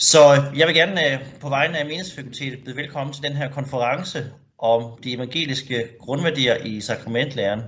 [0.00, 4.24] Så jeg vil gerne øh, på vegne af Menighedsfakultetet byde velkommen til den her konference
[4.58, 7.60] om de evangeliske grundværdier i sakramentlæren.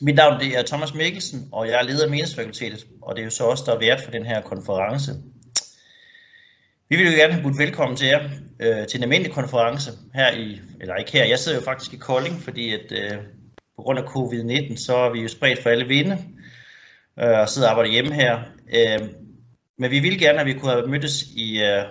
[0.00, 3.24] Mit navn det er Thomas Mikkelsen, og jeg er leder af Menighedsfakultetet, og det er
[3.24, 5.12] jo så også der er vært for den her konference.
[6.88, 10.60] Vi vil jo gerne byde velkommen til jer øh, til en almindelig konference her i,
[10.80, 13.18] eller ikke her, jeg sidder jo faktisk i Kolding, fordi at øh,
[13.76, 16.18] på grund af covid-19, så er vi jo spredt for alle vinde,
[17.18, 18.38] øh, og sidder og arbejder hjemme her.
[18.74, 19.08] Øh,
[19.78, 21.84] men vi ville gerne, at vi kunne have mødtes i øh,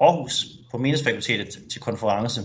[0.00, 2.40] Aarhus på Menighedsfakultetet til konference,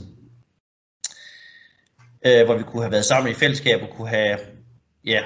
[2.25, 4.37] øh, hvor vi kunne have været sammen i fællesskab og kunne have
[5.05, 5.21] ja,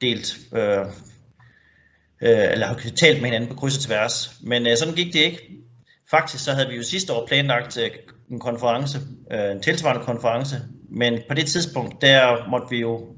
[0.00, 0.86] delt, øh,
[2.22, 4.36] øh, eller have talt med hinanden på kryds og tværs.
[4.42, 5.64] Men øh, sådan gik det ikke.
[6.10, 7.90] Faktisk så havde vi jo sidste år planlagt øh,
[8.30, 8.98] en konference,
[9.32, 10.56] øh, en tilsvarende konference,
[10.90, 13.16] men på det tidspunkt, der måtte vi jo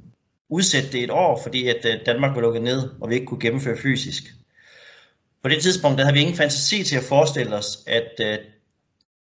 [0.51, 3.41] udsætte det et år, fordi at øh, Danmark var lukket ned, og vi ikke kunne
[3.41, 4.25] gennemføre fysisk.
[5.47, 8.39] På det tidspunkt, der havde vi ingen fantasi til at forestille os, at øh,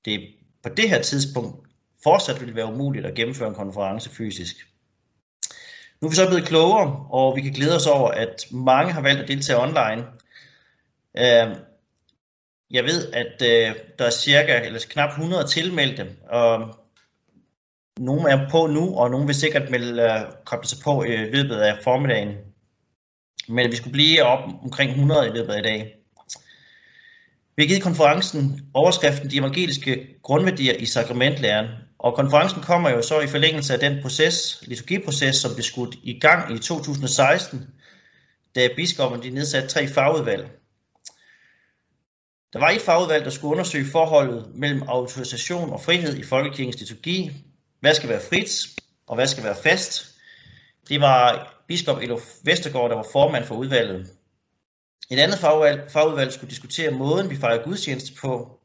[0.05, 0.21] det
[0.63, 1.69] på det her tidspunkt
[2.03, 4.57] fortsat ville være umuligt at gennemføre en konference fysisk.
[6.01, 9.01] Nu er vi så blevet klogere, og vi kan glæde os over, at mange har
[9.01, 10.07] valgt at deltage online.
[11.19, 11.57] Øh,
[12.71, 16.75] jeg ved, at øh, der er cirka eller knap 100 tilmeldte, og
[17.99, 21.57] nogle er på nu, og nogle vil sikkert melde, uh, koble sig på i løbet
[21.57, 22.35] af formiddagen.
[23.49, 25.98] Men vi skulle blive op omkring 100 i løbet af i dag.
[27.59, 31.67] Vi har givet konferencen overskriften De evangeliske grundværdier i sakramentlæren,
[31.99, 36.21] og konferencen kommer jo så i forlængelse af den proces, liturgiproces, som blev skudt i
[36.21, 37.67] gang i 2016,
[38.55, 40.51] da biskoppen de nedsatte tre fagudvalg.
[42.53, 47.31] Der var et fagudvalg, der skulle undersøge forholdet mellem autorisation og frihed i folkekirkens liturgi.
[47.81, 48.67] Hvad skal være frit,
[49.07, 50.07] og hvad skal være fast?
[50.89, 54.18] Det var biskop Elof Vestergaard, der var formand for udvalget.
[55.11, 58.61] Et andet fagudvalg, fagudvalg skulle diskutere måden, vi fejrer gudstjeneste på.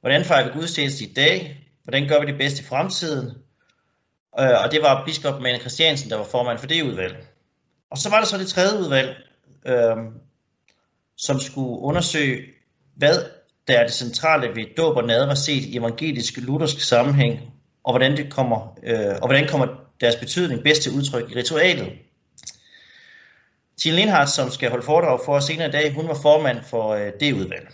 [0.00, 1.66] Hvordan fejrer vi gudstjeneste i dag?
[1.82, 3.26] Hvordan gør vi det bedst i fremtiden?
[4.40, 7.26] Øh, og det var biskop Mane Christiansen, der var formand for det udvalg.
[7.90, 9.16] Og så var der så det tredje udvalg,
[9.66, 9.96] øh,
[11.16, 12.42] som skulle undersøge,
[12.96, 13.24] hvad
[13.68, 17.40] der er det centrale ved dåb og nadver set i evangelisk luthersk sammenhæng,
[17.84, 19.66] og hvordan, det kommer, øh, og hvordan kommer
[20.00, 21.92] deres betydning bedst til udtryk i ritualet.
[23.82, 26.88] Tine Lindhardt, som skal holde foredrag for os senere i dag, hun var formand for
[26.88, 27.68] øh, det udvalg.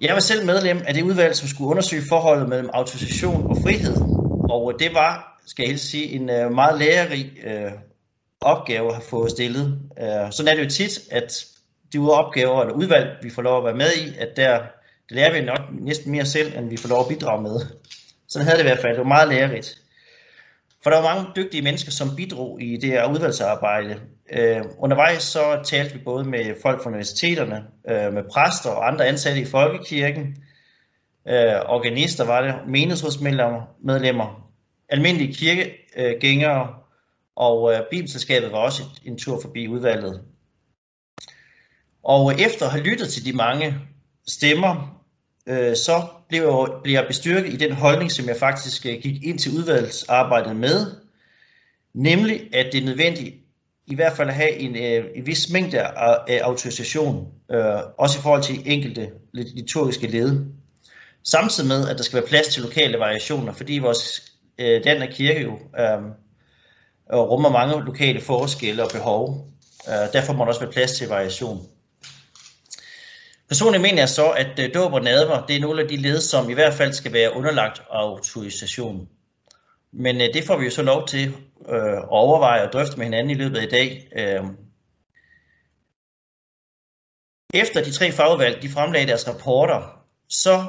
[0.00, 3.96] Jeg var selv medlem af det udvalg, som skulle undersøge forholdet mellem autorisation og frihed.
[4.50, 7.72] Og øh, det var, skal jeg helst sige, en øh, meget lærerig øh,
[8.40, 9.80] opgave at have fået stillet.
[10.00, 11.46] Øh, sådan er det jo tit, at
[11.92, 14.62] de opgaver eller udvalg, vi får lov at være med i, at der
[15.08, 17.60] det lærer vi nok næsten mere selv, end vi får lov at bidrage med.
[18.28, 18.92] Sådan havde det i hvert fald.
[18.92, 19.82] Det var meget lærerigt.
[20.82, 24.00] For der var mange dygtige mennesker, som bidrog i det her udvalgsarbejde.
[24.32, 29.06] Øh, undervejs så talte vi både med folk fra universiteterne, øh, med præster og andre
[29.06, 30.36] ansatte i folkekirken,
[31.28, 34.50] øh, organister var det, menighedsrådsmedlemmer, medlemmer,
[34.88, 36.74] almindelige kirkegængere,
[37.36, 40.22] og øh, Bibelselskabet var også en tur forbi udvalget.
[42.02, 43.74] Og efter at have lyttet til de mange
[44.26, 45.02] stemmer,
[45.46, 49.24] øh, så blev jeg, blev jeg bestyrket i den holdning, som jeg faktisk øh, gik
[49.24, 50.86] ind til udvalgsarbejdet med,
[51.94, 53.34] nemlig at det er nødvendigt
[53.86, 58.18] i hvert fald at have en, øh, en vis mængde af, af autorisation, øh, også
[58.18, 60.46] i forhold til enkelte liturgiske led.
[61.24, 65.08] Samtidig med, at der skal være plads til lokale variationer, fordi vores øh, land og
[65.08, 66.12] kirke jo øh,
[67.12, 69.48] rummer mange lokale forskelle og behov.
[69.88, 71.66] Øh, derfor må der også være plads til variation.
[73.48, 76.20] Personligt mener jeg så, at øh, dåb og nadver, det er nogle af de led,
[76.20, 79.08] som i hvert fald skal være underlagt autorisation.
[79.92, 81.28] Men øh, det får vi jo så lov til
[81.68, 84.08] øh, at overveje og drøfte med hinanden i løbet af i dag.
[84.16, 84.44] Øh.
[87.54, 90.64] Efter de tre fagudvalg de fremlagde deres rapporter, så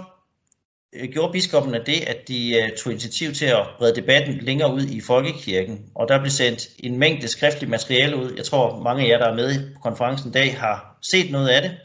[0.93, 4.81] øh, gjorde biskopperne det, at de øh, tog initiativ til at brede debatten længere ud
[4.81, 5.91] i folkekirken.
[5.95, 8.33] Og der blev sendt en mængde skriftligt materiale ud.
[8.37, 11.49] Jeg tror, mange af jer, der er med på konferencen i dag, har set noget
[11.49, 11.77] af det.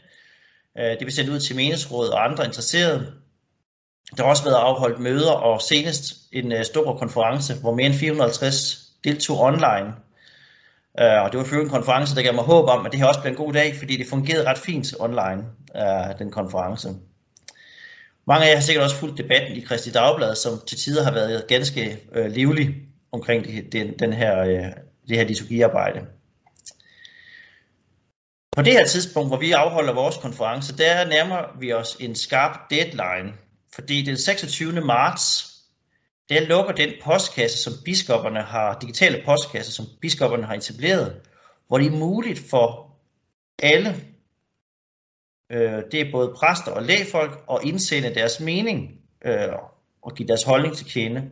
[0.77, 3.13] Øh, det blev sendt ud til meningsråd og andre interesserede.
[4.17, 7.95] Der har også været afholdt møder og senest en øh, stor konference, hvor mere end
[7.95, 9.93] 450 deltog online.
[10.99, 13.07] Øh, og det var for en konference, der gav mig håb om, at det her
[13.07, 15.43] også blev en god dag, fordi det fungerede ret fint online,
[15.75, 16.89] øh, den konference.
[18.27, 21.11] Mange af jer har sikkert også fulgt debatten i Kristi Dagblad, som til tider har
[21.11, 22.75] været ganske øh, livlig
[23.11, 24.43] omkring den, den her,
[25.07, 25.99] det her liturgiarbejde.
[28.55, 32.59] På det her tidspunkt, hvor vi afholder vores konference, der nærmer vi os en skarp
[32.69, 33.33] deadline,
[33.75, 34.81] fordi den 26.
[34.81, 35.55] marts,
[36.29, 41.21] der lukker den postkasse, som biskopperne har, digitale postkasse, som biskopperne har etableret,
[41.67, 42.95] hvor det er muligt for
[43.63, 43.95] alle
[45.51, 49.53] øh, det er både præster og lægfolk, at indsende deres mening øh,
[50.01, 51.29] og give deres holdning til kende.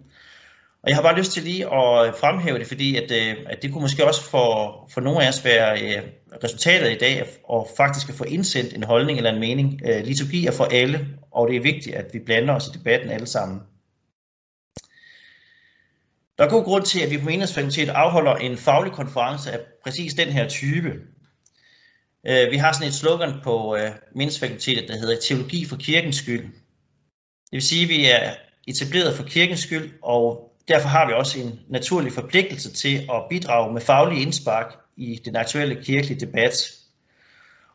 [0.83, 3.71] Og jeg har bare lyst til lige at fremhæve det, fordi at, øh, at det
[3.71, 6.01] kunne måske også for, for nogle af os være øh,
[6.43, 9.81] resultatet i dag, og faktisk at få indsendt en holdning eller en mening.
[9.85, 13.09] Øh, liturgi er for alle, og det er vigtigt, at vi blander os i debatten
[13.09, 13.59] alle sammen.
[16.37, 20.13] Der er god grund til, at vi på Menighedsfakultetet afholder en faglig konference af præcis
[20.13, 20.93] den her type.
[22.27, 26.43] Øh, vi har sådan et slogan på øh, Menighedsfakultetet, der hedder Teologi for kirkens skyld.
[26.43, 28.33] Det vil sige, at vi er
[28.67, 33.73] etableret for kirkens skyld, og derfor har vi også en naturlig forpligtelse til at bidrage
[33.73, 36.71] med faglige indspark i den aktuelle kirkelige debat.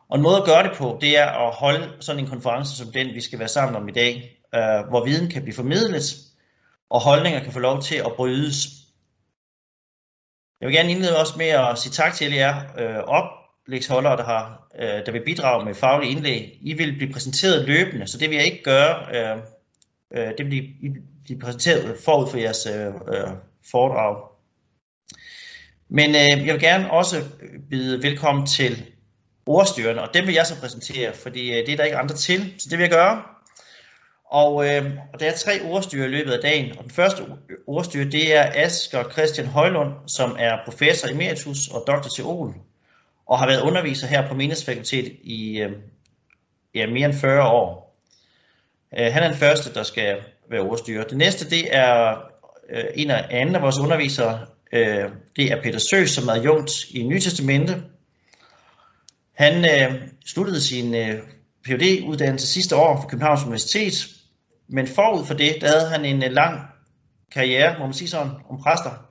[0.08, 2.92] Og en måde at gøre det på, det er at holde sådan en konference som
[2.92, 6.16] den, vi skal være sammen om i dag, øh, hvor viden kan blive formidlet,
[6.90, 8.68] og holdninger kan få lov til at brydes.
[10.60, 14.24] Jeg vil gerne indlede også med at sige tak til alle jer øh, oplægsholdere, der,
[14.24, 16.58] har, øh, der vil bidrage med faglige indlæg.
[16.60, 19.16] I vil blive præsenteret løbende, så det vil jeg ikke gøre.
[19.16, 19.38] Øh,
[20.14, 20.88] øh, det vil I
[21.28, 23.30] blive præsenteret forud for jeres øh, øh,
[23.70, 24.16] foredrag.
[25.88, 27.24] Men øh, jeg vil gerne også
[27.70, 28.86] byde velkommen til
[29.46, 32.54] ordstyrerne, og dem vil jeg så præsentere, fordi øh, det er der ikke andre til,
[32.58, 33.22] så det vil jeg gøre.
[34.30, 37.22] Og, øh, og der er tre ordstyre i løbet af dagen, og den første
[37.66, 42.54] ordstyre, det er Asger Christian Højlund, som er professor emeritus og doktor til Ol,
[43.26, 45.72] og har været underviser her på Menighedsfakultet i øh,
[46.74, 47.96] ja, mere end 40 år.
[48.98, 50.16] Øh, han er den første, der skal
[50.50, 51.10] være overstyret.
[51.10, 52.18] Det næste, det er
[52.70, 56.70] øh, en af anden af vores undervisere, øh, det er Peter Søs, som er adjunkt
[56.90, 57.82] i Nye Testamente.
[59.34, 61.14] Han øh, sluttede sin øh,
[61.66, 64.08] phd uddannelse sidste år på Københavns Universitet,
[64.68, 66.60] men forud for det, der havde han en øh, lang
[67.32, 69.08] karriere, må man sige sådan, om præster.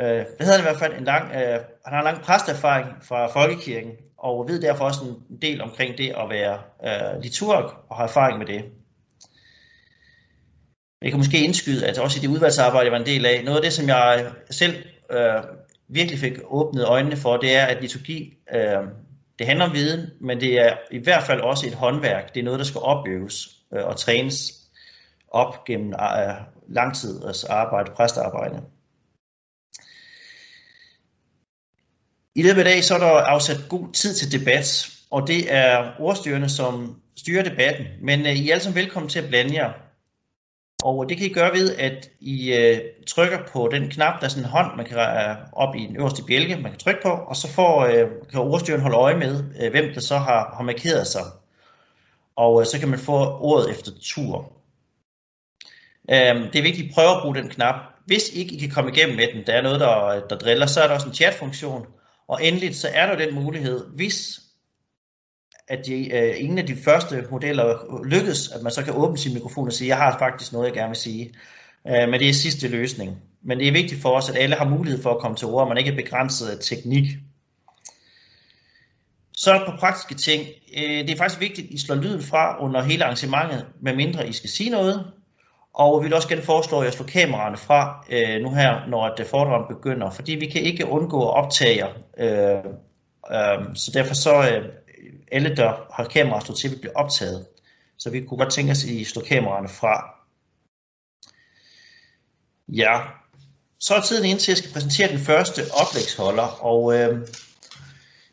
[0.00, 2.88] Øh, det havde han i hvert fald en lang, øh, han har en lang præsterfaring
[3.02, 5.00] fra folkekirken, og ved derfor også
[5.30, 8.64] en del omkring det at være øh, liturg og har erfaring med det.
[11.02, 13.58] Jeg kan måske indskyde, at også i det udvalgsarbejde, jeg var en del af, noget
[13.58, 15.42] af det, som jeg selv øh,
[15.88, 18.84] virkelig fik åbnet øjnene for, det er, at liturgi, øh,
[19.38, 22.34] det handler om viden, men det er i hvert fald også et håndværk.
[22.34, 24.52] Det er noget, der skal opøves øh, og trænes
[25.30, 26.34] op gennem øh,
[26.68, 28.62] lang tid arbejde, præstearbejde.
[32.34, 35.92] I løbet af dag så er der afsat god tid til debat, og det er
[35.98, 37.86] ordstyrerne, som styrer debatten.
[38.02, 39.89] Men øh, I er alle sammen velkommen til at blande jer.
[40.84, 44.28] Og det kan I gøre ved, at I øh, trykker på den knap, der er
[44.28, 47.08] sådan en hånd, man kan øh, op i den øverste bjælke, man kan trykke på,
[47.08, 50.62] og så får, øh, kan ordstyren holde øje med, øh, hvem der så har, har
[50.62, 51.22] markeret sig.
[52.36, 54.52] Og øh, så kan man få ordet efter tur.
[56.10, 57.74] Øh, det er vigtigt, at I prøver at bruge den knap.
[58.06, 60.80] Hvis ikke I kan komme igennem med den, der er noget, der, der driller, så
[60.80, 61.86] er der også en chatfunktion.
[62.28, 64.40] Og endelig så er der den mulighed, hvis
[65.70, 69.34] at de, øh, ingen af de første modeller lykkes, at man så kan åbne sin
[69.34, 71.34] mikrofon og sige, jeg har faktisk noget, jeg gerne vil sige.
[71.86, 73.18] Øh, men det er sidste løsning.
[73.42, 75.62] Men det er vigtigt for os, at alle har mulighed for at komme til ord,
[75.62, 77.04] og man ikke er begrænset af teknik.
[79.32, 80.48] Så på praktiske ting.
[80.78, 84.32] Øh, det er faktisk vigtigt, at I slår lyden fra under hele arrangementet, medmindre I
[84.32, 85.04] skal sige noget.
[85.74, 89.04] Og vi vil også gerne foreslå, at jeg slår kameraerne fra øh, nu her, når
[89.06, 91.92] at øh, foredraget begynder, fordi vi kan ikke undgå at optage jer.
[92.18, 92.64] Øh,
[93.32, 94.64] øh, så derfor så øh,
[95.32, 97.46] alle, der har kameraer stået til, vil blive optaget.
[97.98, 100.14] Så vi kunne godt tænke os, at I slår kameraerne fra.
[102.68, 103.00] Ja,
[103.78, 107.28] så er tiden ind til, at jeg skal præsentere den første oplægsholder, og øh,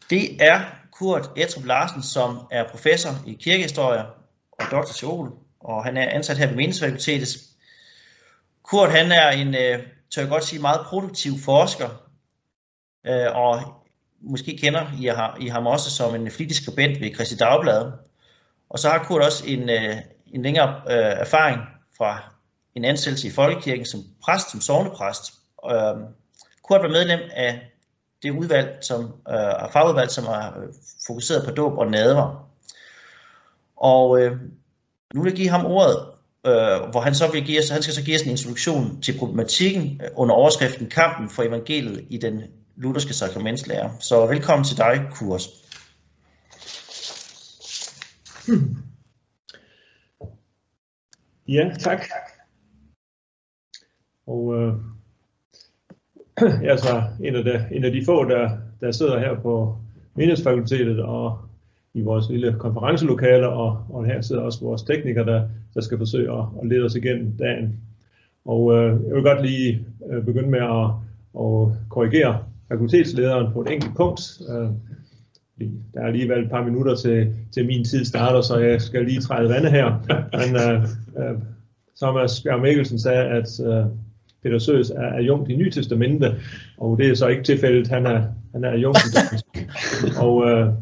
[0.10, 0.62] det er
[0.92, 4.06] Kurt Etrup Larsen, som er professor i kirkehistorie
[4.52, 7.30] og doktor teol, og han er ansat her ved Menighedsfakultetet.
[8.64, 11.90] Kurt han er en, øh, tør jeg godt sige, meget produktiv forsker,
[13.06, 13.84] øh, og
[14.22, 17.92] måske kender I, I ham også som en flittig skribent ved Christi Dagblad.
[18.70, 19.96] Og så har Kurt også en, øh,
[20.34, 21.62] en længere øh, erfaring
[21.98, 22.34] fra
[22.76, 25.34] en ansættelse i Folkekirken som præst, som sovnepræst.
[25.72, 25.96] Øh,
[26.64, 27.62] Kurt var medlem af
[28.24, 30.74] det udvalg, som øh, fagudvalg, som har øh,
[31.08, 32.50] fokuseret på dåb og nadver.
[33.78, 34.32] Og øh,
[35.14, 35.98] nu vil jeg give ham ordet,
[36.46, 39.18] øh, hvor han så vil give os, han skal så give os en introduktion til
[39.20, 42.42] problematikken øh, under overskriften Kampen for evangeliet i den
[42.78, 43.90] lutherske sakramentslærer.
[44.00, 45.48] Så velkommen til dig, Kurs.
[51.48, 52.02] Ja, tak.
[54.28, 54.74] Og øh,
[56.64, 59.78] jeg er så en af, de, en af de få, der, der sidder her på
[60.16, 61.40] Menighedsfakultetet og
[61.94, 66.34] i vores lille konferencelokale, og, og her sidder også vores teknikere, der, der skal forsøge
[66.34, 67.80] at, at lede os igennem dagen.
[68.46, 70.86] Og øh, jeg vil godt lige øh, begynde med at,
[71.40, 74.22] at korrigere fakultetslederen på et enkelt punkt.
[74.50, 74.70] Øh,
[75.94, 79.22] der er alligevel et par minutter til, til min tid starter, så jeg skal lige
[79.22, 79.86] træde vandet her.
[80.40, 80.84] Men uh,
[81.32, 81.42] uh,
[82.02, 83.92] Thomas Bjerg Mikkelsen sagde, at uh,
[84.44, 86.36] Peter Søs er adjunkt i Nytestamentet,
[86.78, 89.58] og det er så ikke tilfældet, han er, han er adjunkt i
[90.20, 90.74] Og uh,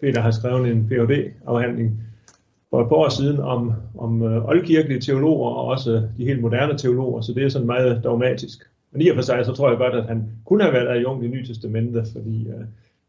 [0.00, 2.00] Peter har skrevet en phd afhandling
[2.70, 6.78] for et par år siden om, om uh, oldkirkelige teologer og også de helt moderne
[6.78, 8.69] teologer, så det er sådan meget dogmatisk.
[8.92, 11.24] Men i og for sig, så tror jeg godt, at han kunne have været adjunkt
[11.24, 12.64] i Nye Testamente, fordi øh,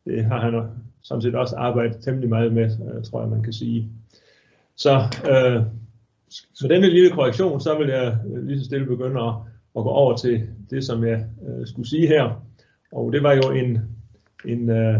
[0.06, 0.64] det har han
[1.02, 3.90] sådan set også arbejdet temmelig meget med, øh, tror jeg, man kan sige.
[4.76, 4.92] Så
[5.30, 5.62] øh,
[6.62, 9.34] med denne lille korrektion, så vil jeg øh, lige så stille begynde at,
[9.78, 12.44] at gå over til det, som jeg øh, skulle sige her.
[12.92, 13.80] Og det var jo en,
[14.46, 15.00] en øh,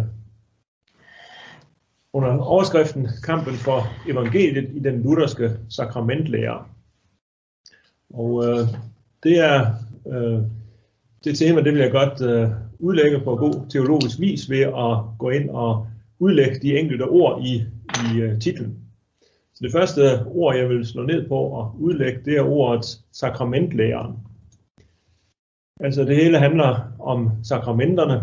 [2.14, 6.66] under overskriften Kampen for evangeliet i den lutherske sakramentlære.
[8.14, 8.68] Og øh,
[9.24, 9.66] det er
[10.08, 10.42] øh,
[11.24, 12.50] det tema, det vil jeg godt øh,
[12.80, 15.88] udlægge på god teologisk vis ved at gå ind og
[16.20, 17.56] udlægge de enkelte ord i,
[18.16, 18.78] i øh, titlen.
[19.54, 24.16] Så det første ord, jeg vil slå ned på og udlægge, det er ordet sakramentlæren.
[25.80, 28.22] Altså det hele handler om sakramenterne,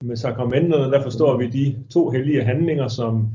[0.00, 3.28] med sakramenterne, der forstår vi de to hellige handlinger, som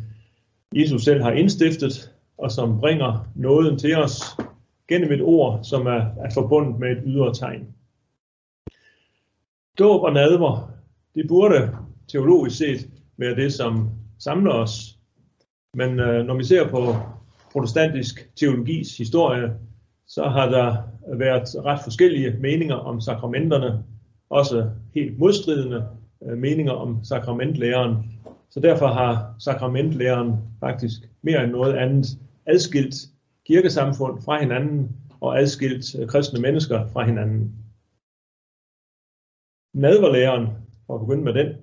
[0.75, 4.21] Jesus selv har indstiftet, og som bringer nåden til os
[4.89, 7.67] gennem et ord, som er, er forbundet med et ydre tegn.
[9.79, 10.71] Dåb og nadver,
[11.15, 11.69] det burde
[12.07, 14.97] teologisk set være det, som samler os.
[15.73, 16.95] Men øh, når vi ser på
[17.51, 19.53] protestantisk teologis historie,
[20.07, 20.77] så har der
[21.17, 23.83] været ret forskellige meninger om sakramenterne,
[24.29, 25.87] også helt modstridende
[26.21, 27.95] Øh, meninger om sakramentlæren.
[28.49, 32.07] Så derfor har sakramentlæren faktisk mere end noget andet
[32.45, 32.95] adskilt
[33.47, 37.51] kirkesamfund fra hinanden og adskilt øh, kristne mennesker fra hinanden.
[39.73, 40.47] Nadverlæren,
[40.87, 41.53] for at begynde med den,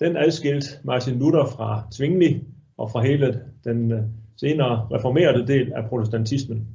[0.00, 2.44] den adskilt Martin Luther fra Zwingli
[2.76, 4.02] og fra hele den øh,
[4.36, 6.68] senere reformerede del af protestantismen.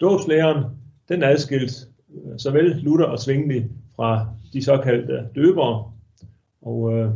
[0.00, 0.64] Dåbslæren,
[1.08, 1.74] den adskilte
[2.14, 3.64] øh, såvel Luther og Zwingli
[3.96, 5.92] fra de såkaldte døbere.
[6.62, 7.10] Og, øh,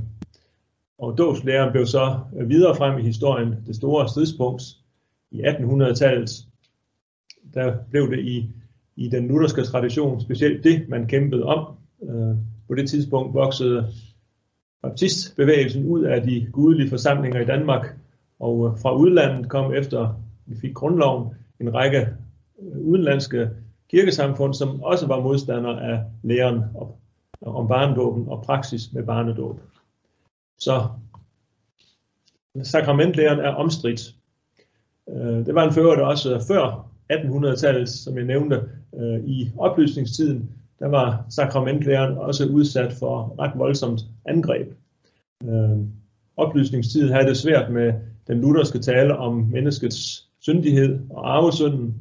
[0.98, 4.62] og dåbslæren blev så øh, videre frem i historien det store stridspunkt
[5.30, 6.30] i 1800-tallet.
[7.54, 8.50] Der blev det i,
[8.96, 11.76] i den lutherske tradition specielt det, man kæmpede om.
[12.08, 12.36] Øh,
[12.68, 13.86] på det tidspunkt voksede
[14.82, 17.96] baptistbevægelsen ud af de gudelige forsamlinger i Danmark,
[18.40, 22.08] og øh, fra udlandet kom efter vi fik grundloven en række
[22.62, 23.50] øh, udenlandske
[23.90, 26.62] kirkesamfund, som også var modstandere af læren
[27.40, 29.60] om barnedåben og praksis med barnedåb.
[30.58, 30.88] Så
[32.62, 34.14] sakramentlæren er omstridt.
[35.46, 38.62] Det var en fører, der også før 1800-tallet, som jeg nævnte,
[39.26, 44.72] i oplysningstiden, der var sakramentlæren også udsat for ret voldsomt angreb.
[45.44, 45.78] Øh,
[46.36, 47.92] oplysningstiden havde det svært med
[48.26, 51.94] den lutherske tale om menneskets syndighed og arvesynden,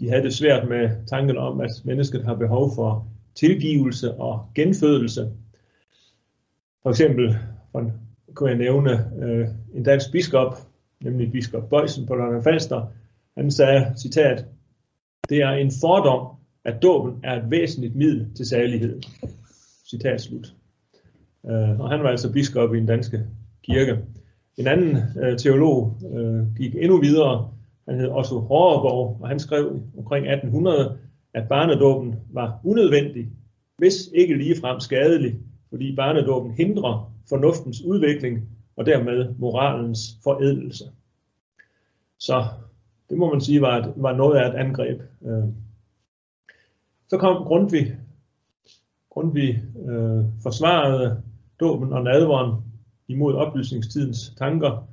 [0.00, 5.32] de havde det svært med tanken om, at mennesket har behov for tilgivelse og genfødelse.
[6.82, 7.36] For eksempel
[8.34, 10.56] kunne jeg nævne øh, en dansk biskop,
[11.00, 12.86] nemlig biskop Bøjsen på London Falster.
[13.36, 14.46] Han sagde, citat,
[15.28, 16.37] det er en fordom,
[16.68, 19.02] at dåben er et væsentligt middel til særlighed.
[19.90, 20.54] Citat slut.
[21.46, 23.24] Øh, og han var altså biskop i den danske
[23.62, 23.98] kirke.
[24.56, 27.50] En anden øh, teolog øh, gik endnu videre
[27.88, 30.98] han hed Otto Horreborg, og han skrev omkring 1800,
[31.34, 33.28] at barnedåben var unødvendig,
[33.78, 35.34] hvis ikke ligefrem skadelig,
[35.70, 40.84] fordi barnedåben hindrer fornuftens udvikling og dermed moralens forædelse.
[42.18, 42.44] Så
[43.10, 45.00] det må man sige var, et, var noget af et angreb.
[45.26, 45.44] Øh.
[47.08, 47.96] Så kom Grundtvig.
[49.10, 51.22] Grundtvig øh, forsvarede
[51.60, 52.62] dåben og nadveren
[53.08, 54.88] imod oplysningstidens tanker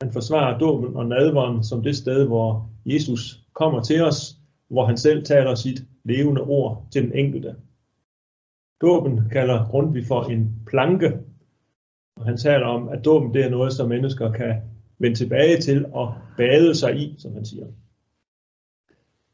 [0.00, 4.36] han forsvarer dåben og nadveren som det sted, hvor Jesus kommer til os,
[4.68, 7.56] hvor han selv taler sit levende ord til den enkelte.
[8.80, 11.18] Dåben kalder Grundtvig for en planke,
[12.16, 14.54] og han taler om, at dåben det er noget, som mennesker kan
[14.98, 17.66] vende tilbage til og bade sig i, som han siger.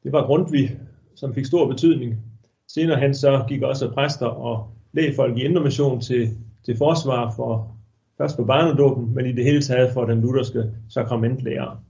[0.02, 0.80] Det var Grundtvig,
[1.14, 2.14] som fik stor betydning.
[2.68, 6.28] Senere han så gik også præster og lægefolk i indremission til,
[6.64, 7.76] til forsvar for
[8.18, 11.82] først på barnedåben, men i det hele taget for den lutherske sakramentlærer.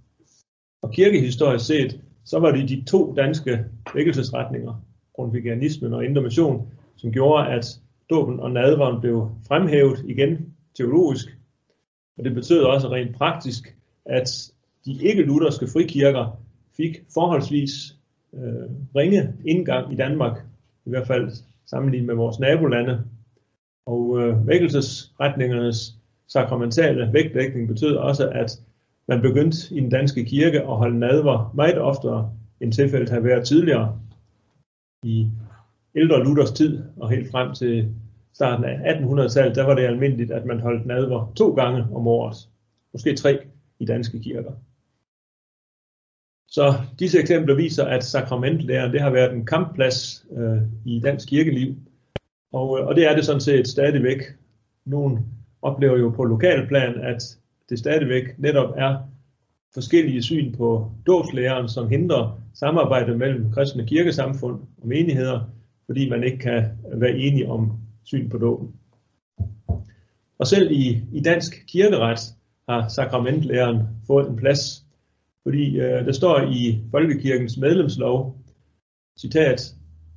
[0.83, 3.64] Og kirkehistorisk set, så var det de to danske
[3.95, 4.83] vækkelsesretninger,
[5.14, 7.80] grundvigianismen og indremission, som gjorde, at
[8.11, 11.38] dåben og nadveren blev fremhævet igen teologisk.
[12.18, 14.52] Og det betød også rent praktisk, at
[14.85, 16.40] de ikke-lutherske frikirker
[16.76, 17.97] fik forholdsvis
[18.35, 20.45] øh, ringe indgang i Danmark,
[20.87, 21.31] i hvert fald
[21.66, 23.05] sammenlignet med vores nabolande.
[23.87, 25.95] Og øh, vækkelsesretningernes
[26.28, 28.61] sakramentale vægtlægning betød også, at
[29.09, 33.47] man begyndte i den danske kirke at holde nadver meget oftere, end tilfældet har været
[33.47, 34.00] tidligere.
[35.02, 35.31] I
[35.95, 37.95] ældre Luthers tid og helt frem til
[38.35, 42.37] starten af 1800-tallet, der var det almindeligt, at man holdt nadver to gange om året.
[42.93, 43.38] Måske tre
[43.78, 44.52] i danske kirker.
[46.48, 51.74] Så disse eksempler viser, at sakramentlæren det har været en kampplads øh, i dansk kirkeliv.
[52.52, 54.22] Og, øh, og det er det sådan set stadigvæk.
[54.84, 55.18] Nogle
[55.62, 57.38] oplever jo på lokalplan, at
[57.68, 58.96] det stadigvæk netop er
[59.74, 65.40] forskellige syn på dåbslæren, som hindrer samarbejdet mellem kristne kirkesamfund og menigheder,
[65.86, 67.72] fordi man ikke kan være enige om
[68.04, 68.74] syn på dåben.
[70.38, 72.34] Og selv i, i dansk kirkeret
[72.68, 74.86] har sakramentlæren fået en plads,
[75.46, 78.38] fordi øh, der står i Folkekirkens medlemslov,
[79.20, 79.74] citat,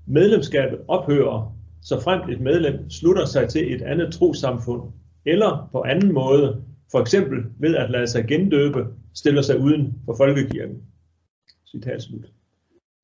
[0.08, 4.82] medlemskabet ophører, så fremt et medlem slutter sig til et andet trosamfund,
[5.26, 10.16] eller på anden måde, for eksempel ved at lade sig gendøbe, stiller sig uden for
[10.18, 10.82] folkekirken.
[11.72, 12.26] Citat slut.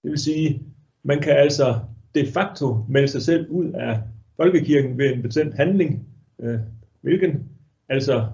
[0.04, 0.62] Det vil sige,
[1.04, 1.80] man kan altså
[2.16, 4.02] de facto melde sig selv ud af
[4.38, 6.08] folkekirken ved en bestemt handling,
[6.40, 6.60] øh,
[7.02, 7.50] hvilken
[7.90, 8.28] altså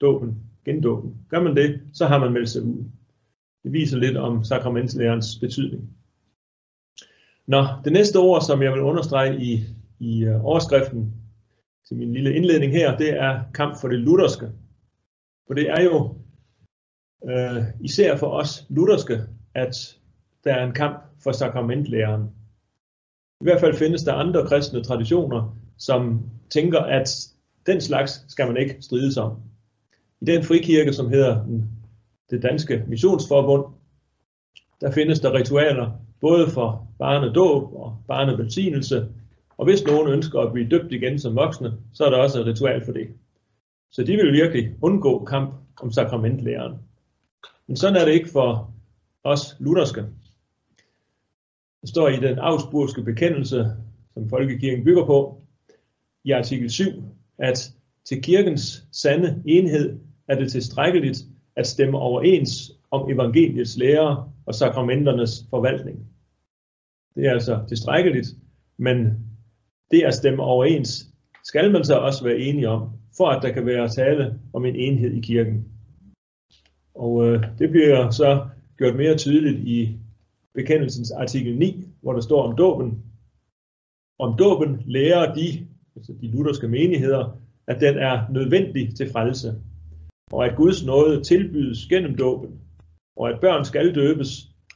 [0.00, 1.14] dåben, gendåben.
[1.28, 2.84] Gør man det, så har man meldt sig ud.
[3.66, 5.90] Det viser lidt om sakramentslærens betydning.
[7.46, 9.64] Nå, det næste ord, som jeg vil understrege i,
[9.98, 11.14] i øh, overskriften
[11.88, 14.46] til min lille indledning her, det er kamp for det lutherske.
[15.46, 16.14] For det er jo
[17.30, 19.20] øh, især for os lutherske,
[19.54, 19.96] at
[20.44, 22.22] der er en kamp for sakramentlæren.
[23.40, 27.08] I hvert fald findes der andre kristne traditioner, som tænker, at
[27.66, 29.36] den slags skal man ikke strides om.
[30.20, 31.44] I den frikirke, som hedder
[32.30, 33.64] det danske missionsforbund,
[34.80, 35.90] der findes der ritualer
[36.20, 39.08] både for barnedåb og barnevelsignelse,
[39.58, 42.46] og hvis nogen ønsker at blive døbt igen som voksne, så er der også et
[42.46, 43.08] ritual for det.
[43.90, 46.74] Så de vil virkelig undgå kamp om sakramentlæren.
[47.66, 48.74] Men sådan er det ikke for
[49.24, 50.04] os lutherske.
[51.80, 53.66] Det står i den Augsburgske bekendelse,
[54.14, 55.40] som Folkekirken bygger på,
[56.24, 56.84] i artikel 7,
[57.38, 57.72] at
[58.04, 61.18] til kirkens sande enhed er det tilstrækkeligt
[61.56, 65.98] at stemme overens om evangeliets lære og sakramenternes forvaltning.
[67.14, 68.28] Det er altså tilstrækkeligt,
[68.78, 68.96] men
[69.90, 71.06] det at stemme overens
[71.44, 74.76] skal man så også være enige om, for at der kan være tale om en
[74.76, 75.64] enhed i kirken.
[76.94, 78.46] Og øh, det bliver så
[78.78, 79.98] gjort mere tydeligt i
[80.54, 83.02] bekendelsens artikel 9, hvor der står om dåben.
[84.18, 85.66] Om dåben lærer de,
[85.96, 89.54] altså de lutherske menigheder, at den er nødvendig til frelse,
[90.32, 92.60] og at Guds nåde tilbydes gennem dåben,
[93.16, 94.28] og at børn skal døbes,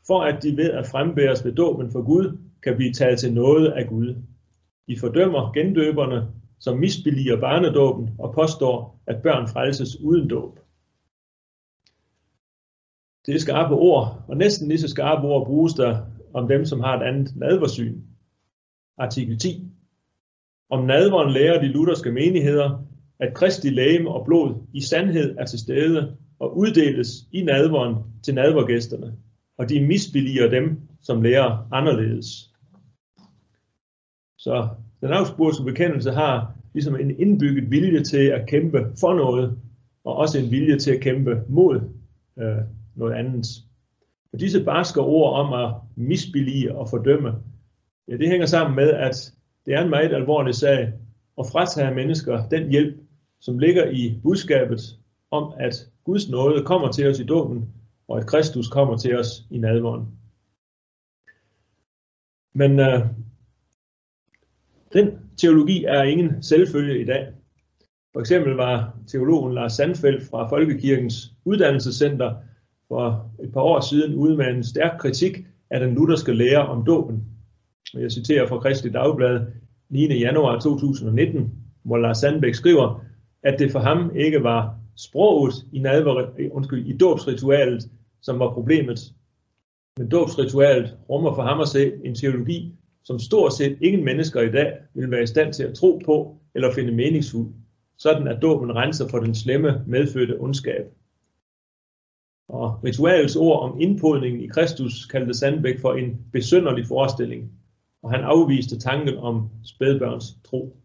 [0.07, 3.73] for at de ved at frembæres ved dåben for Gud, kan blive taget til noget
[3.73, 4.15] af Gud.
[4.89, 10.59] De fordømmer gendøberne, som misbilliger barnedåben og påstår, at børn frelses uden dåb.
[13.27, 15.99] Det er skarpe ord, og næsten lige så skarpe ord bruges der
[16.35, 18.01] om dem, som har et andet nadversyn.
[18.99, 19.71] Artikel 10.
[20.71, 22.85] Om nadveren lærer de lutherske menigheder,
[23.21, 28.35] at Kristi lægeme og blod i sandhed er til stede og uddeles i nadveren til
[28.35, 29.13] nadvergæsterne,
[29.59, 32.27] og de misbilliger dem, som lærer anderledes.
[34.39, 34.69] Så
[35.01, 39.59] den augsburgske bekendelse har ligesom en indbygget vilje til at kæmpe for noget,
[40.05, 41.81] og også en vilje til at kæmpe mod
[42.39, 42.57] øh,
[42.97, 43.47] noget andet.
[44.33, 47.33] Og disse barske ord om at misbillige og fordømme,
[48.09, 49.33] ja, det hænger sammen med, at
[49.67, 50.93] det er en meget alvorlig sag
[51.39, 52.97] at fratage mennesker den hjælp,
[53.41, 54.81] som ligger i budskabet
[55.31, 55.75] om, at
[56.05, 57.69] Guds nåde kommer til os i dåben,
[58.09, 60.09] og at Kristus kommer til os i nadvånden.
[62.55, 63.07] Men øh,
[64.93, 67.33] den teologi er ingen selvfølge i dag.
[68.13, 72.35] For eksempel var teologen Lars Sandfeldt fra Folkekirkens Uddannelsescenter
[72.89, 75.39] for et par år siden ude med en stærk kritik
[75.71, 77.25] af den lutherske lære om dåben.
[77.95, 79.47] Jeg citerer fra Kristelig Dagblad
[79.89, 80.19] 9.
[80.19, 83.05] januar 2019, hvor Lars Sandbæk skriver,
[83.43, 88.55] at det for ham ikke var sproget i, nadver, øh, undskyld, i dåbsritualet, som var
[88.55, 89.01] problemet.
[89.97, 92.75] Men dåbsritualet rummer for ham at se en teologi,
[93.05, 96.37] som stort set ingen mennesker i dag vil være i stand til at tro på
[96.55, 97.49] eller finde meningsfuld,
[97.99, 100.93] sådan at dåben renser for den slemme medfødte ondskab.
[102.49, 107.53] Og ritualets ord om indpodningen i Kristus kaldte Sandbæk for en besønderlig forestilling,
[108.03, 110.77] og han afviste tanken om spædbørns tro.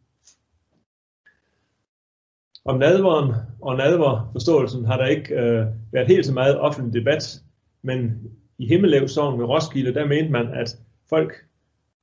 [2.66, 7.42] Om nadveren og nadverforståelsen har der ikke øh, været helt så meget offentlig debat,
[7.82, 8.12] men
[8.58, 10.78] i Himmellev Sogn ved Roskilde, der mente man, at
[11.10, 11.34] folk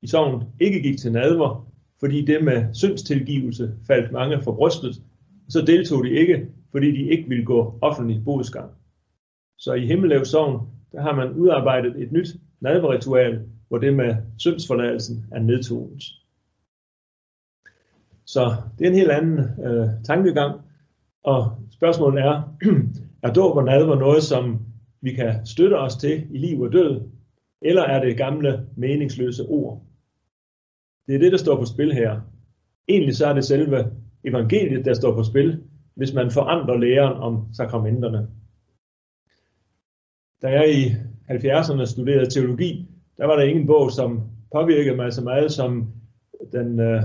[0.01, 1.67] i sognet ikke gik til nadver,
[1.99, 5.01] fordi det med syndstilgivelse faldt mange for brystet,
[5.49, 8.71] Så deltog de ikke, fordi de ikke ville gå offentlig bodsgang.
[9.57, 12.27] Så i Himmellev Sogn, der har man udarbejdet et nyt
[12.61, 16.03] nadverritual, hvor det med syndsforladelsen er nedtonet.
[18.25, 20.61] Så det er en helt anden øh, tankegang,
[21.23, 22.57] og spørgsmålet er,
[23.23, 24.59] er dåb og nadver noget, som
[25.01, 27.01] vi kan støtte os til i liv og død,
[27.61, 29.81] eller er det gamle meningsløse ord?
[31.07, 32.21] Det er det, der står på spil her.
[32.87, 33.91] Egentlig så er det selve
[34.23, 35.63] evangeliet, der står på spil,
[35.95, 38.27] hvis man forandrer læren om sakramenterne.
[40.41, 40.85] Da jeg i
[41.29, 45.87] 70'erne studerede teologi, der var der ingen bog, som påvirkede mig så meget som
[46.51, 47.03] den øh,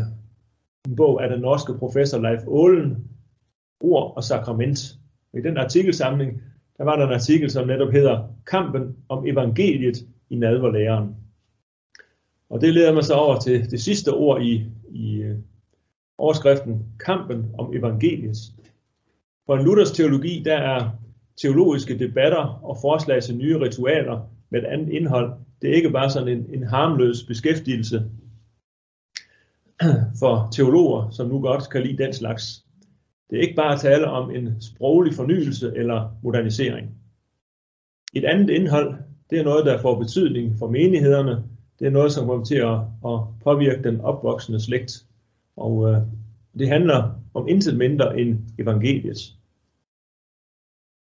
[0.89, 2.97] en bog af den norske professor Leif Ålen,
[3.81, 4.99] Ord og Sakrament.
[5.35, 6.43] I den artikelsamling,
[6.79, 11.17] der var der en artikel, som netop hedder Kampen om evangeliet i nadverlæren.
[12.51, 15.37] Og det leder mig så over til det sidste ord i, i øh,
[16.19, 18.37] overskriften Kampen om evangeliet.
[19.47, 20.91] For en Luthers teologi, der er
[21.43, 24.21] teologiske debatter og forslag til nye ritualer
[24.51, 25.33] med et andet indhold.
[25.63, 28.11] Det er ikke bare sådan en, en harmløs beskæftigelse
[30.21, 32.65] for teologer, som nu godt kan lide den slags.
[33.31, 36.91] Det er ikke bare at tale om en sproglig fornyelse eller modernisering.
[38.15, 38.95] Et andet indhold,
[39.31, 41.45] det er noget, der får betydning for menighederne.
[41.79, 45.05] Det er noget, som kommer til at, at påvirke den opvoksende slægt.
[45.57, 46.01] Og øh,
[46.59, 49.19] det handler om intet mindre end evangeliet.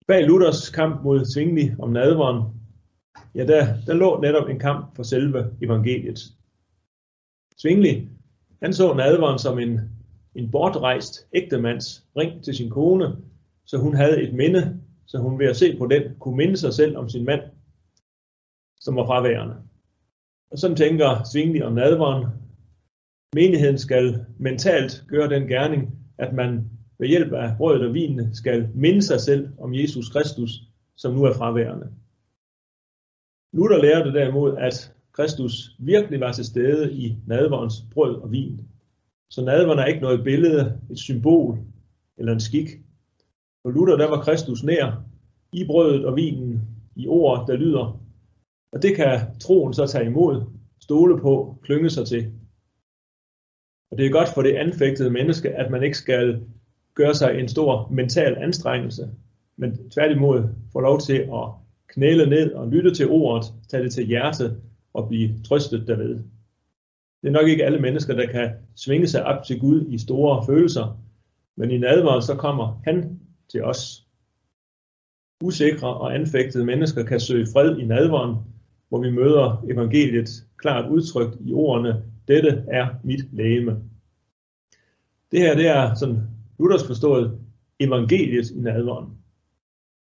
[0.09, 2.43] Bag Luthers kamp mod Zwingli om nadveren,
[3.35, 6.21] ja, der, der lå netop en kamp for selve evangeliet.
[7.61, 8.09] Zwingli,
[8.63, 9.81] han så nadveren som en,
[10.35, 13.17] en bortrejst ægtemands ring til sin kone,
[13.65, 16.75] så hun havde et minde, så hun ved at se på den kunne minde sig
[16.75, 17.43] selv om sin mand,
[18.81, 19.57] som var fraværende.
[20.51, 22.27] Og sådan tænker Svingli om nadveren.
[23.35, 28.69] Menigheden skal mentalt gøre den gerning, at man ved hjælp af brødet og vinene skal
[28.75, 30.51] minde sig selv om Jesus Kristus,
[30.97, 31.89] som nu er fraværende.
[33.53, 38.61] Luther lærte derimod, at Kristus virkelig var til stede i nadverens brød og vin.
[39.31, 41.59] Så nadveren er ikke noget billede, et symbol
[42.19, 42.69] eller en skik.
[43.63, 45.03] For Luther der var Kristus nær
[45.53, 46.61] i brødet og vinen,
[46.97, 48.01] i ord, der lyder.
[48.73, 50.43] Og det kan troen så tage imod,
[50.81, 52.33] stole på, klynge sig til.
[53.91, 56.47] Og det er godt for det anfægtede menneske, at man ikke skal
[56.95, 59.11] gøre sig en stor mental anstrengelse,
[59.57, 61.49] men tværtimod få lov til at
[61.89, 64.61] knæle ned og lytte til ordet, tage det til hjertet
[64.95, 66.15] og blive trøstet derved.
[67.23, 70.47] Det er nok ikke alle mennesker, der kan svinge sig op til Gud i store
[70.47, 71.01] følelser,
[71.57, 74.07] men i nadveren så kommer han til os.
[75.45, 78.37] Usikre og anfægtede mennesker kan søge fred i nadveren,
[78.89, 83.83] hvor vi møder evangeliet klart udtrykt i ordene, dette er mit lægeme.
[85.33, 86.21] Det her det er sådan
[86.59, 87.39] Luthers forstået
[87.81, 89.07] evangeliet i nadveren.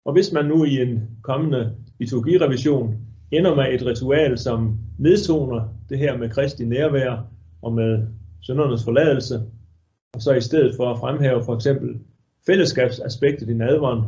[0.06, 5.98] Og hvis man nu i en kommende liturgirevision ender med et ritual, som nedtoner det
[5.98, 7.28] her med Kristi nærvær
[7.62, 8.08] og med
[8.42, 9.42] søndernes forladelse,
[10.14, 12.00] og så i stedet for at fremhæve for eksempel
[12.46, 14.04] fællesskabsaspektet i nadveren,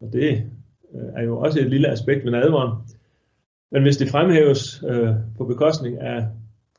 [0.00, 0.44] og det
[0.94, 2.78] øh, er jo også et lille aspekt ved nadveren,
[3.72, 6.26] men hvis det fremhæves øh, på bekostning af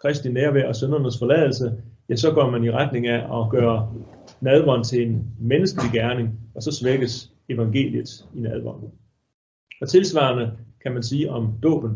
[0.02, 1.74] Kristi nærvær og søndernes forladelse,
[2.10, 3.94] ja, så går man i retning af at gøre
[4.42, 8.92] nadveren til en menneskelig gerning, og så svækkes evangeliet i nadveren.
[9.82, 10.52] Og tilsvarende
[10.86, 11.92] kan man sige om dåben.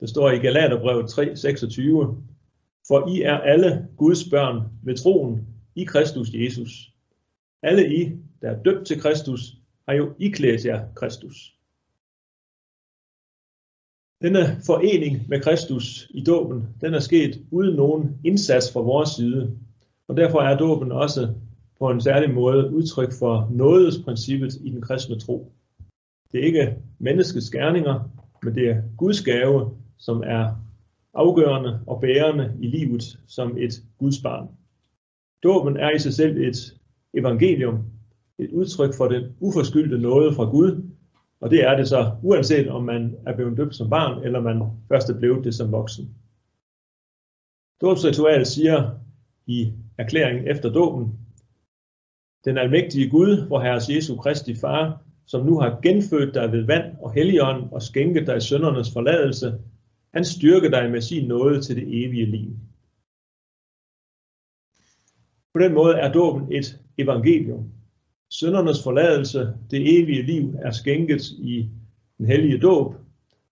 [0.00, 2.14] Der står i Galaterbrevet 3:26,
[2.88, 6.92] for I er alle Guds børn ved troen i Kristus Jesus.
[7.62, 9.40] Alle I, der er døbt til Kristus,
[9.88, 11.56] har jo iklædt jer Kristus.
[14.22, 19.58] Denne forening med Kristus i dåben, den er sket uden nogen indsats fra vores side.
[20.08, 21.34] Og derfor er dåben også
[21.78, 25.52] på en særlig måde udtryk for nådesprincippet i den kristne tro.
[26.32, 28.10] Det er ikke menneskets gerninger,
[28.42, 30.56] men det er Guds gave, som er
[31.14, 34.48] afgørende og bærende i livet som et Guds barn.
[35.42, 36.56] Dåben er i sig selv et
[37.14, 37.78] evangelium,
[38.38, 40.90] et udtryk for den uforskyldte nåde fra Gud,
[41.40, 44.62] og det er det så, uanset om man er blevet døbt som barn, eller man
[44.88, 46.14] først er blevet det som voksen.
[47.80, 48.90] Dåbsritualet siger
[49.46, 51.18] i erklæringen efter dåben,
[52.44, 56.96] den almægtige Gud, hvor Herres Jesu Kristi Far, som nu har genfødt dig ved vand
[57.00, 59.54] og helligånd og skænket dig søndernes forladelse,
[60.14, 62.50] han styrker dig med sin nåde til det evige liv.
[65.54, 67.64] På den måde er dåben et evangelium.
[68.30, 71.68] Søndernes forladelse, det evige liv, er skænket i
[72.18, 72.94] den hellige dåb,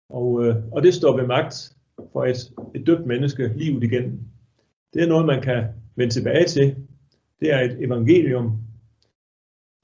[0.09, 1.77] og, øh, og det står ved magt
[2.13, 4.21] for et, et døbt menneske livet igen.
[4.95, 5.65] Det er noget, man kan
[5.97, 6.77] vende tilbage til,
[7.41, 8.68] det er et evangelium,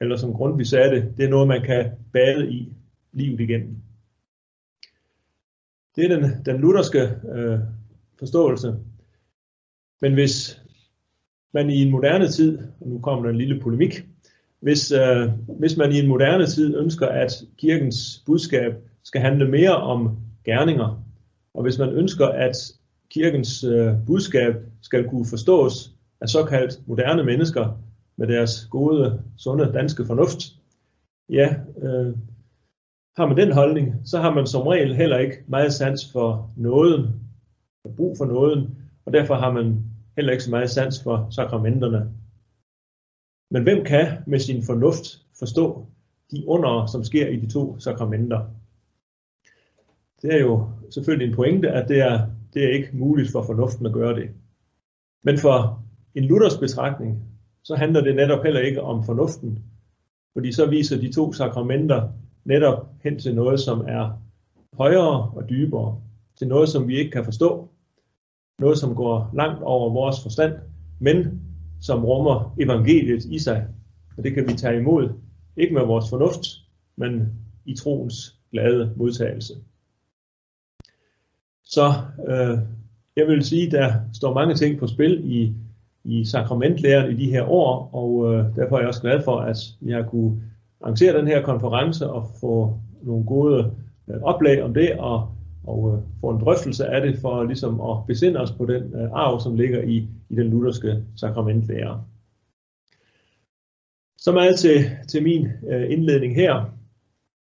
[0.01, 2.73] eller som Grundtvig sagde det, det er noget, man kan bade i
[3.13, 3.77] livet igennem.
[5.97, 7.01] Det er den, den lutherske
[7.35, 7.59] øh,
[8.19, 8.77] forståelse.
[10.01, 10.63] Men hvis
[11.55, 14.05] man i en moderne tid, og nu kommer der en lille polemik,
[14.61, 19.77] hvis, øh, hvis man i en moderne tid ønsker, at kirkens budskab skal handle mere
[19.77, 21.05] om gerninger,
[21.55, 22.57] og hvis man ønsker, at
[23.11, 27.81] kirkens øh, budskab skal kunne forstås af såkaldt moderne mennesker
[28.17, 30.39] med deres gode, sunde danske fornuft,
[31.29, 32.17] ja, øh,
[33.17, 37.21] har man den holdning, så har man som regel heller ikke meget sans for nåden,
[37.83, 39.85] for brug for nåden, og derfor har man
[40.17, 42.11] heller ikke så meget sans for sakramenterne.
[43.51, 45.87] Men hvem kan med sin fornuft forstå
[46.31, 48.41] de under, som sker i de to sakramenter?
[50.23, 53.87] Det er jo selvfølgelig en pointe, at det er, det er ikke muligt for fornuften
[53.87, 54.31] at gøre det.
[55.25, 55.83] Men for
[56.15, 57.34] en Luthers betragtning,
[57.65, 59.65] så handler det netop heller ikke om fornuften,
[60.33, 62.09] fordi så viser de to sakramenter
[62.45, 64.23] netop hen til noget, som er
[64.73, 66.01] højere og dybere,
[66.39, 67.69] til noget, som vi ikke kan forstå,
[68.59, 70.53] noget, som går langt over vores forstand,
[71.01, 71.41] men
[71.81, 73.67] som rummer evangeliet i sig.
[74.17, 75.09] Og det kan vi tage imod,
[75.57, 76.47] ikke med vores fornuft,
[76.97, 77.33] men
[77.65, 79.55] i troens glade modtagelse.
[81.65, 81.93] Så
[82.29, 82.59] øh,
[83.17, 85.55] jeg vil sige, der står mange ting på spil i,
[86.05, 89.57] i sakramentlæren i de her år, og øh, derfor er jeg også glad for, at
[89.81, 90.43] vi har kunne
[90.81, 93.71] arrangere den her konference og få nogle gode
[94.09, 95.29] øh, oplag om det, og,
[95.65, 99.11] og øh, få en drøftelse af det for ligesom at besinde os på den øh,
[99.13, 102.05] arv, som ligger i, i den lutherske sakramentlære.
[104.19, 106.74] Så meget til, til min øh, indledning her.